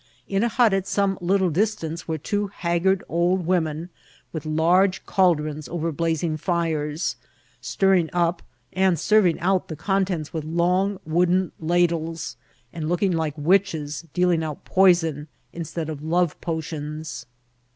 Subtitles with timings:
[0.27, 3.91] In a hut at some little dis tance were two haggard old women,
[4.33, 7.17] with large caldrons over blazing fires,
[7.61, 8.41] stirring up
[8.73, 12.35] and serving out the con tents with long wooden ladles,
[12.73, 17.27] and looli^ like witches dealing out poison instead of love potions.